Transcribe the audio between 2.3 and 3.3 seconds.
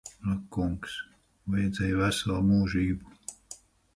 mūžību.